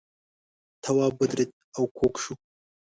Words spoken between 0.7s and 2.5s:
تواب ودرېد او کوږ شو.